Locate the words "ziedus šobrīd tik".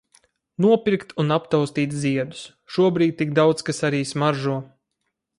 2.05-3.35